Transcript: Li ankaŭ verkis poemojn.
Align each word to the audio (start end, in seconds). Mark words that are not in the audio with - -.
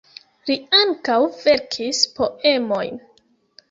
Li 0.49 0.55
ankaŭ 0.77 1.19
verkis 1.43 2.03
poemojn. 2.19 3.03